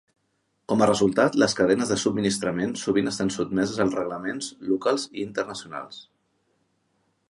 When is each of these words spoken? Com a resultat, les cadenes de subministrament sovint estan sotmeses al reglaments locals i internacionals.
Com 0.71 0.83
a 0.83 0.87
resultat, 0.89 1.37
les 1.43 1.55
cadenes 1.59 1.91
de 1.93 1.99
subministrament 2.05 2.75
sovint 2.87 3.13
estan 3.13 3.31
sotmeses 3.37 3.85
al 3.87 3.95
reglaments 4.01 4.53
locals 4.75 5.09
i 5.17 5.27
internacionals. 5.31 6.07